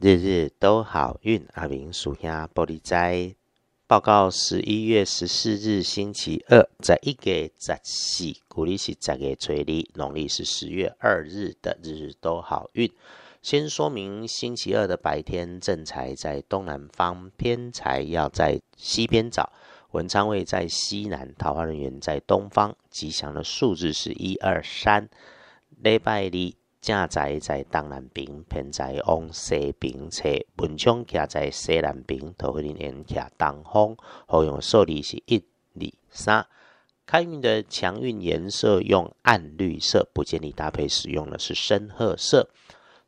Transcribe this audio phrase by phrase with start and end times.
[0.00, 3.34] 日日都好运，阿明属下玻璃斋
[3.88, 9.64] 报告：十一月十四日星期二，在一月十四，古历是十月初二，
[9.94, 12.88] 农历是十月二日的日日都好运。
[13.42, 19.52] 先说明星期二的白天，正财在东南方，偏财要在西边找。
[19.90, 22.76] 文昌位在西南，桃花人员在东方。
[22.88, 25.08] 吉祥的数字是一二三。
[25.82, 26.57] 礼拜二。
[26.80, 33.96] 正在在东南边，偏在往西边侧，文昌徛在西南边，桃花人徛东方。
[34.26, 36.46] 好用数字是一、二、三。
[37.04, 42.48] 开运的强运颜色用暗绿色，不建议搭配使用的是深褐色。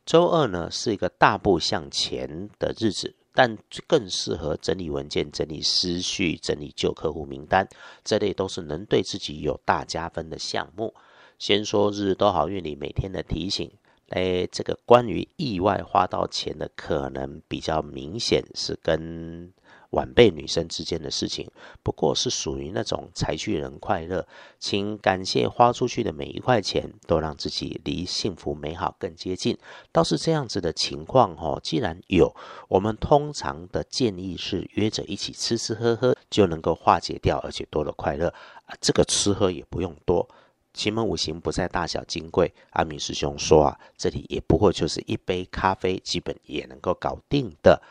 [0.07, 7.69] 周二呢是一个大步向前的日子，但更适合整理文件、整理思绪、整理旧客户名单，
[8.03, 10.95] 这类都是能对自己有大加分的项目。
[11.41, 13.73] 先说日日都好运里每天的提醒，
[14.11, 19.51] 哎，这个关于意外花到钱的可能比较明显，是跟
[19.93, 21.51] 晚辈女生之间的事情。
[21.83, 29.57] 不过是属于那种财去人快乐，请感谢花出去的每一块钱，都让自己离幸福美好更接近。
[29.91, 32.37] 倒是这样子的情况哦，既然有，
[32.69, 38.29] 我们通常的建议是约着一起吃吃喝喝，就能够化解掉，而且多了快乐
[38.67, 38.77] 啊。
[38.79, 40.29] 这个吃喝也不用多。
[40.73, 47.83] 奇门五行不在大小金贵，阿明师兄说啊，这里也不过就是一杯咖啡，基本也能够搞定的。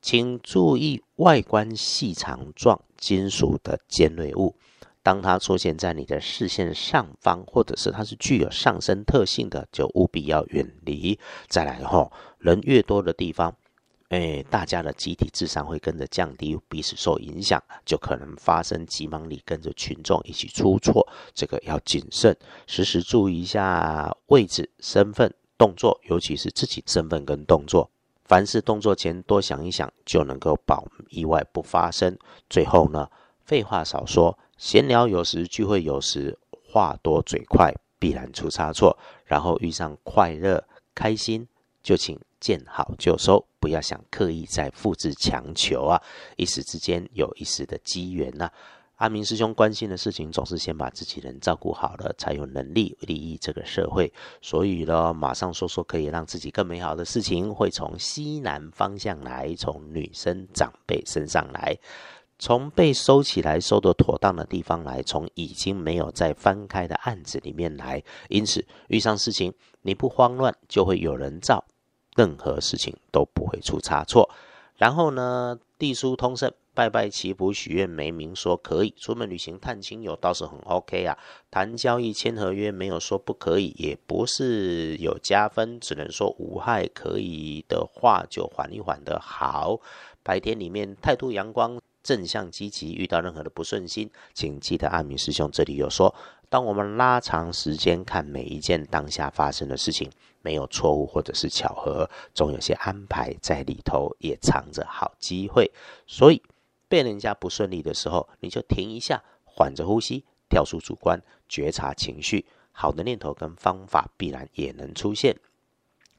[0.00, 4.56] 请注意外观细长状金属的尖锐物，
[5.02, 11.18] 当它出现在你的视线上方，或者是它是具有上升特性的，就务必要远离。
[11.48, 13.54] 再来吼，人越多的地方。
[14.12, 27.90] 哎，大家的集体智商会跟着降低，彼此受影响，就可能发生急忙里跟着群众一起出错，这个要谨慎，时时注意一下位置、身份、动作，尤其是自己身份跟动作。
[28.26, 32.18] 凡事动作前多想一想，就能够保意外不发生。
[32.50, 33.08] 最后呢，
[33.46, 36.38] 废话少说，闲聊有时，聚会有时，
[36.70, 38.98] 话多嘴快，必然出差错。
[39.24, 40.62] 然后遇上快乐、
[40.94, 41.48] 开心，
[41.82, 42.18] 就请。
[42.42, 46.02] 见好就收，不要想刻意再复制强求啊！
[46.36, 48.50] 一时之间有一时的机缘呐。
[48.96, 54.12] 阿明师兄关心的事情，总是先把自己人照顾好了，才有能力利益这个社会。
[54.40, 61.78] 所以呢，马上说说可以让自己更美好的事情，会从西南方向来，从女生长辈身上来，
[62.42, 68.02] 从被收起来、收得妥当的地方来，从已经没有再翻开的案子里面来。
[68.28, 71.64] 因此，遇上事情你不慌乱，就会有人照。
[72.16, 74.28] 任何事情都不会出差错。
[74.74, 78.92] 然后呢，地书通胜，拜拜祈福许愿，没明说可以。
[78.98, 81.16] 出门旅行探亲友倒是很 OK 啊。
[81.48, 86.88] 谈交易签合约，没有说不可以，也不是有加分，只能说无害。
[86.88, 89.78] 可以的话就缓一缓的好。
[90.24, 91.80] 白天里面态度阳光。
[92.02, 96.14] 正向积极，遇到任何的不顺心，请记得阿明师兄这里有说：
[96.48, 105.70] 当我们拉长时间看每一件当下发生的事情，没有错误或者是巧合，总有些安排在里头，也藏着好机会。
[106.06, 106.42] 所以
[106.88, 115.36] 被人家不顺利的时候，你就停一下，缓着呼吸，跳出主观，觉察情绪，好的念头跟方法必然也能出现。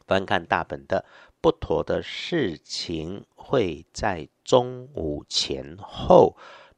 [0.07, 1.05] 翻看大本的
[1.43, 3.25] 不妥的事情。
[3.45, 6.35] 会在中午前后，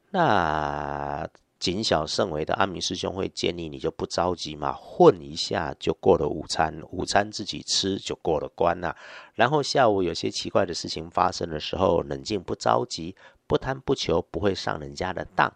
[0.09, 8.97] 那谨小慎微的阿明师兄会建议你就不着急嘛，混一下就过了午餐，午餐自己吃就过了关了。
[9.35, 13.15] 然后下午有些奇怪的事情发生的时候，冷静不着急，
[13.45, 15.53] 不贪不求，不会上人家的当。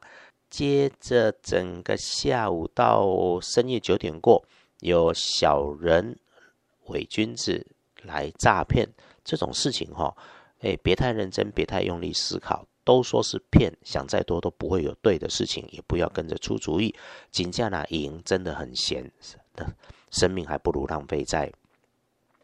[0.50, 4.46] 接着整个下午到深夜九点过，
[4.80, 6.20] 有小人
[6.86, 7.66] 伪君子
[8.04, 8.88] 来诈骗
[9.24, 10.16] 这种事情哈。
[10.62, 16.94] 哎，别太认真，别太用力思考，都说是骗，想再多都不会有对的事情，也不要跟着出主意。
[17.32, 19.10] 金价呢，赢真的很闲
[19.56, 19.74] 的，
[20.12, 21.50] 生命还不如浪费在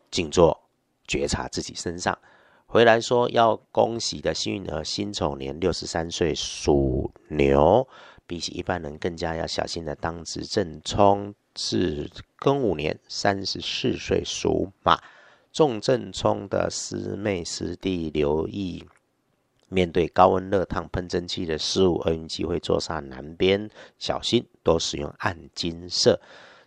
[0.10, 0.58] 静坐
[1.06, 2.18] 觉察自己身上。
[2.66, 7.86] 回来说要恭喜的幸运儿，辛丑年六十三岁属牛，
[8.26, 12.10] 比起一般人更加要小心的当值正冲是
[12.40, 14.98] 庚午年三十四岁属马。
[15.56, 18.86] 重正冲的师妹师弟留意，
[19.70, 26.20] 面对高温热烫喷蒸汽的事物，厄运机会坐煞南边，小心多使用暗金色。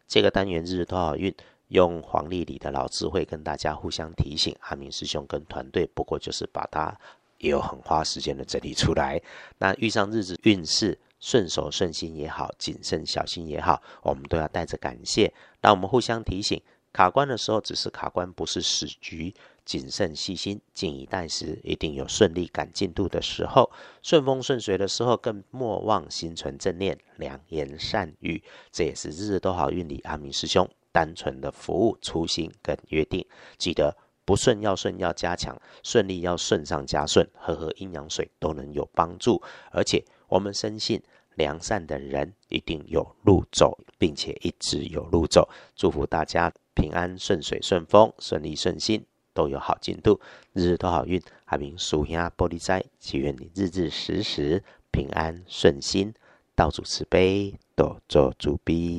[0.06, 1.34] 这个单元日多少运？
[1.66, 4.56] 用黄历里的老智慧跟大家互相提醒。
[4.60, 6.98] 阿明师兄跟团队，不过就是把它
[7.36, 9.20] 也有很花时间的整理出来。
[9.58, 15.30] 那遇上日子运势顺手顺心也好，谨慎小心也好，我们都要带着感谢。
[15.60, 16.58] 让我们互相提醒。
[16.98, 19.32] 卡关的时候只是卡关，不是死局。
[19.64, 23.70] 谨慎细心、静以待时，一定有顺利赶进度的时候；
[24.02, 28.42] 顺风顺水的时候，更莫忘心存正念、良言善语。
[28.72, 33.24] 这也是日日都好运里阿明师兄单纯的服务初心跟约定。
[33.56, 35.54] 记得不顺要顺，要加强；
[35.84, 39.40] 顺利要顺上加顺，喝喝阴阳水都能有帮助。
[39.70, 41.00] 而且我们深信。
[41.34, 45.48] 良善的人一定有路走，并且一直有路走。
[45.76, 49.04] 祝福大家平安顺水顺风，顺利顺心，
[49.34, 50.20] 都有好进度，
[50.52, 51.20] 日日都好运。
[51.46, 56.14] 阿明属下玻璃斋，祈愿你日日时时平安顺心，
[56.54, 58.96] 道主慈悲，多做主逼。